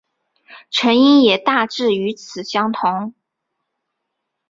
[0.71, 3.13] 成因也大致与此相同。